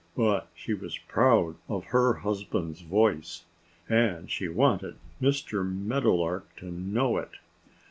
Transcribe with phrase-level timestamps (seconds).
[0.17, 3.43] But she was proud of her husband's voice.
[3.87, 5.63] And she wanted Mr.
[5.63, 7.33] Meadowlark to know it.